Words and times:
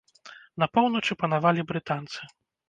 На 0.63 0.67
поўначы 0.77 1.17
панавалі 1.25 1.67
брытанцы. 1.73 2.19